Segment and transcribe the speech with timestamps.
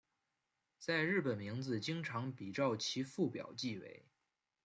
[0.79, 4.03] 在日本名字经常比照其父表记为。